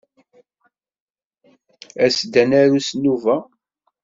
[2.05, 3.37] As-d ad naru s nnuba.